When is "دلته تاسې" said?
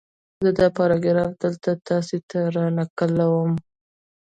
1.43-2.17